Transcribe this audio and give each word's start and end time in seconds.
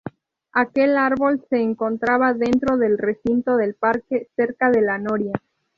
Aquel 0.53 0.97
árbol 0.97 1.45
se 1.47 1.61
encontraba 1.61 2.33
dentro 2.33 2.75
del 2.77 2.97
recinto 2.97 3.55
del 3.55 3.75
parque, 3.75 4.29
cerca 4.35 4.71
de 4.71 4.81
la 4.81 4.97
noria. 4.97 5.33